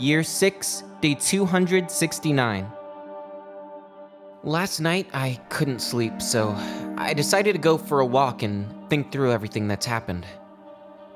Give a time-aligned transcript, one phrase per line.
[0.00, 2.72] Year 6, Day 269.
[4.44, 6.54] Last night I couldn't sleep, so
[6.96, 10.24] I decided to go for a walk and think through everything that's happened.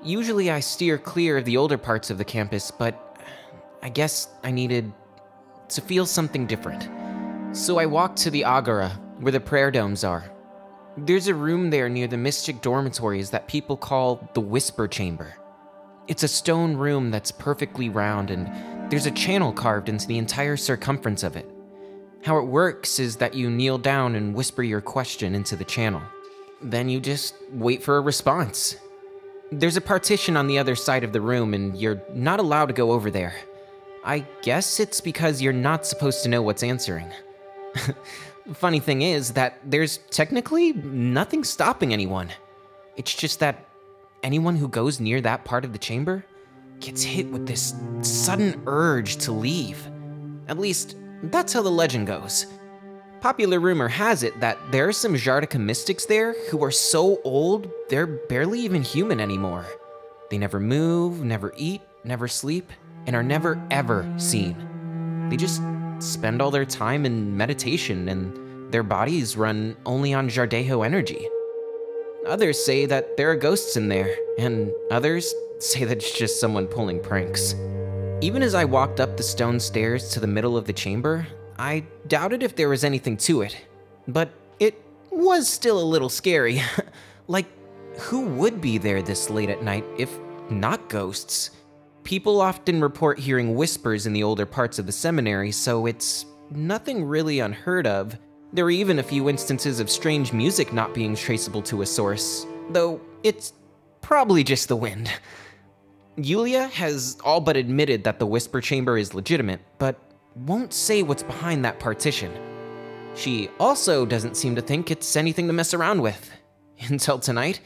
[0.02, 3.16] Usually I steer clear of the older parts of the campus, but
[3.84, 4.92] I guess I needed
[5.68, 6.88] to feel something different.
[7.56, 8.88] So I walked to the Agora,
[9.20, 10.24] where the prayer domes are.
[10.96, 15.36] There's a room there near the mystic dormitories that people call the Whisper Chamber.
[16.08, 18.50] It's a stone room that's perfectly round, and
[18.92, 21.48] there's a channel carved into the entire circumference of it.
[22.22, 26.02] How it works is that you kneel down and whisper your question into the channel.
[26.60, 28.76] Then you just wait for a response.
[29.50, 32.74] There's a partition on the other side of the room, and you're not allowed to
[32.74, 33.34] go over there.
[34.04, 37.10] I guess it's because you're not supposed to know what's answering.
[38.52, 42.28] Funny thing is that there's technically nothing stopping anyone.
[42.98, 43.64] It's just that
[44.22, 46.26] anyone who goes near that part of the chamber
[46.82, 49.88] gets hit with this sudden urge to leave.
[50.48, 52.46] At least, that's how the legend goes.
[53.20, 57.70] Popular rumor has it that there are some Jardika mystics there who are so old
[57.88, 59.64] they're barely even human anymore.
[60.28, 62.72] They never move, never eat, never sleep,
[63.06, 65.28] and are never ever seen.
[65.30, 65.62] They just
[66.00, 71.28] spend all their time in meditation and their bodies run only on Jardejo energy.
[72.26, 76.66] Others say that there are ghosts in there, and others say that it's just someone
[76.66, 77.54] pulling pranks.
[78.20, 81.26] Even as I walked up the stone stairs to the middle of the chamber,
[81.58, 83.56] I doubted if there was anything to it.
[84.08, 84.80] But it
[85.10, 86.60] was still a little scary.
[87.28, 87.46] like,
[87.98, 90.18] who would be there this late at night if
[90.50, 91.50] not ghosts?
[92.04, 97.04] People often report hearing whispers in the older parts of the seminary, so it's nothing
[97.04, 98.18] really unheard of.
[98.52, 102.46] There are even a few instances of strange music not being traceable to a source,
[102.70, 103.52] though it's
[104.00, 105.10] probably just the wind.
[106.16, 109.98] Yulia has all but admitted that the Whisper Chamber is legitimate, but
[110.34, 112.32] won't say what's behind that partition.
[113.14, 116.30] She also doesn't seem to think it's anything to mess around with.
[116.88, 117.60] Until tonight,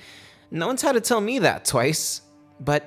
[0.50, 2.22] no one's had to tell me that twice.
[2.60, 2.86] But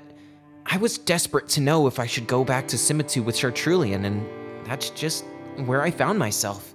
[0.65, 4.25] I was desperate to know if I should go back to Simitu with Chartrulean, and
[4.65, 5.25] that's just
[5.65, 6.73] where I found myself.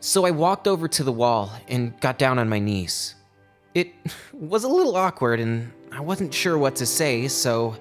[0.00, 3.14] So I walked over to the wall and got down on my knees.
[3.74, 3.92] It
[4.32, 7.76] was a little awkward, and I wasn't sure what to say, so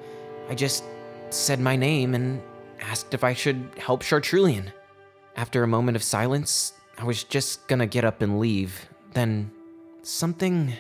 [0.50, 0.84] I just
[1.30, 2.42] said my name and
[2.80, 4.72] asked if I should help Chartrulean.
[5.36, 8.88] After a moment of silence, I was just gonna get up and leave.
[9.14, 9.52] Then
[10.04, 10.74] something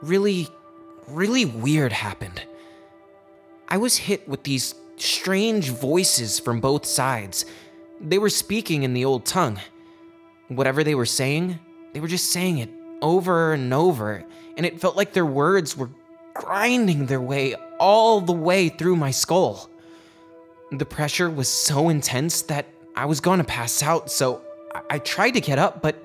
[0.00, 0.48] really,
[1.08, 2.42] really weird happened.
[3.68, 7.44] I was hit with these strange voices from both sides.
[8.00, 9.60] They were speaking in the old tongue.
[10.48, 11.58] Whatever they were saying,
[11.92, 12.70] they were just saying it
[13.02, 14.24] over and over,
[14.56, 15.90] and it felt like their words were
[16.34, 19.70] grinding their way all the way through my skull.
[20.70, 24.42] The pressure was so intense that I was going to pass out, so
[24.90, 26.04] I tried to get up but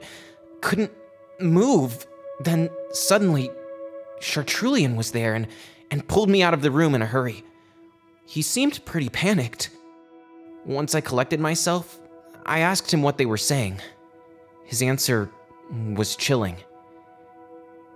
[0.62, 0.92] couldn't
[1.40, 2.06] move.
[2.40, 3.52] Then suddenly,
[4.20, 5.48] Chartrulean was there and,
[5.92, 7.44] and pulled me out of the room in a hurry.
[8.26, 9.70] He seemed pretty panicked.
[10.66, 12.00] Once I collected myself,
[12.46, 13.80] I asked him what they were saying.
[14.64, 15.30] His answer
[15.94, 16.58] was chilling.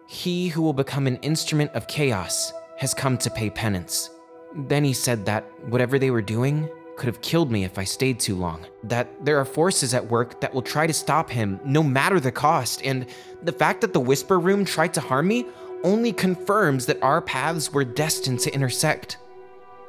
[0.08, 4.10] He who will become an instrument of chaos has come to pay penance.
[4.56, 8.20] Then he said that whatever they were doing could have killed me if I stayed
[8.20, 8.66] too long.
[8.84, 12.32] That there are forces at work that will try to stop him no matter the
[12.32, 13.06] cost, and
[13.44, 15.46] the fact that the Whisper Room tried to harm me
[15.84, 19.18] only confirms that our paths were destined to intersect.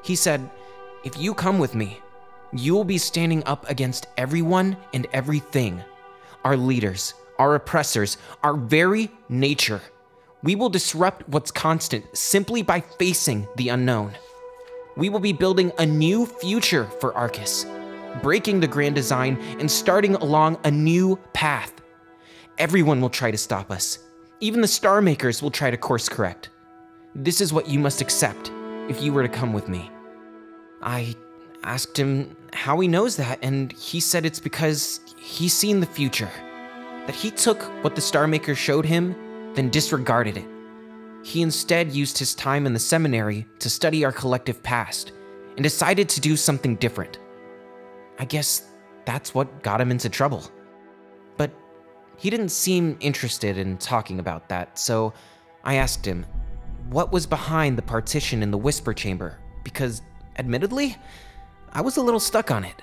[0.03, 0.51] He said,
[1.05, 1.99] If you come with me,
[2.53, 5.83] you will be standing up against everyone and everything
[6.45, 9.83] our leaders, our oppressors, our very nature.
[10.43, 14.13] We will disrupt what's constant simply by facing the unknown.
[14.97, 17.67] We will be building a new future for Arcus,
[18.23, 21.73] breaking the grand design and starting along a new path.
[22.59, 23.99] Everyone will try to stop us.
[24.41, 26.51] Even the Star Makers will try to course correct.
[27.15, 28.53] This is what you must accept
[28.89, 29.91] if you were to come with me.
[30.83, 31.17] I
[31.65, 36.31] asked him how he knows that, and he said it's because he's seen the future.
[37.07, 39.17] That he took what the Star Maker showed him,
[39.59, 40.47] then disregarded it.
[41.25, 45.11] he instead used his time in the seminary to study our collective past
[45.57, 47.19] and decided to do something different.
[48.21, 48.69] I guess
[49.05, 50.49] that's what got him into trouble.
[51.37, 51.51] But
[52.17, 55.13] he didn't seem interested in talking about that, so
[55.65, 56.25] I asked him
[56.89, 60.03] what was behind the partition in the whisper chamber, because,
[60.39, 60.97] admittedly,
[61.73, 62.81] I was a little stuck on it.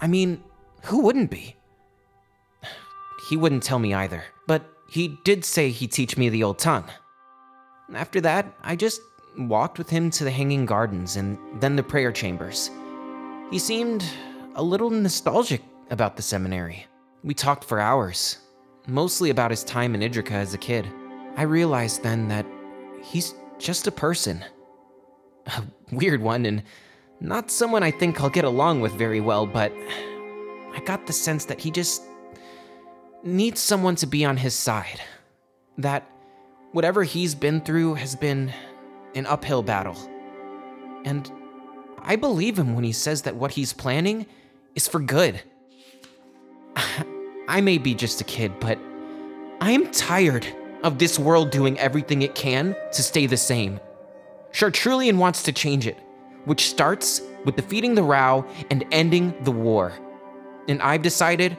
[0.00, 0.42] I mean,
[0.82, 1.54] who wouldn't be?
[3.28, 6.84] He wouldn't tell me either, but he did say he'd teach me the old tongue.
[7.94, 9.00] After that, I just
[9.36, 12.70] walked with him to the Hanging Gardens and then the prayer chambers.
[13.50, 14.04] He seemed
[14.54, 16.86] a little nostalgic about the seminary.
[17.22, 18.38] We talked for hours,
[18.86, 20.88] mostly about his time in Idrica as a kid.
[21.36, 22.46] I realized then that
[23.02, 24.44] he's just a person.
[25.46, 25.62] A
[25.92, 26.62] weird one, and
[27.20, 29.72] not someone I think I'll get along with very well, but
[30.74, 32.02] I got the sense that he just
[33.22, 35.00] needs someone to be on his side.
[35.76, 36.10] That
[36.72, 38.52] whatever he's been through has been
[39.14, 39.96] an uphill battle.
[41.04, 41.30] And
[42.00, 44.26] I believe him when he says that what he's planning
[44.74, 45.40] is for good.
[47.48, 48.78] I may be just a kid, but
[49.60, 50.46] I am tired
[50.82, 53.80] of this world doing everything it can to stay the same.
[54.52, 55.98] Chartrulean wants to change it,
[56.44, 59.92] which starts with defeating the Rao and ending the war.
[60.68, 61.56] And I've decided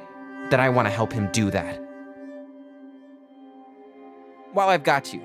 [0.51, 1.79] that I want to help him do that.
[4.53, 5.21] While I've got you,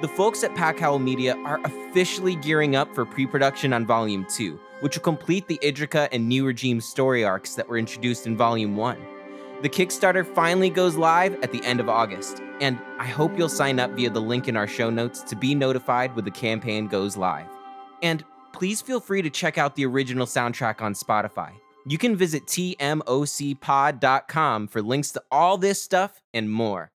[0.00, 4.58] the folks at Packhowl Media are officially gearing up for pre production on Volume 2,
[4.80, 8.76] which will complete the Idrica and New Regime story arcs that were introduced in Volume
[8.76, 8.98] 1.
[9.62, 13.78] The Kickstarter finally goes live at the end of August, and I hope you'll sign
[13.78, 17.16] up via the link in our show notes to be notified when the campaign goes
[17.16, 17.48] live.
[18.02, 21.52] And please feel free to check out the original soundtrack on Spotify.
[21.86, 23.08] You can visit tmocpod.com
[24.68, 26.93] for links to all this stuff and more.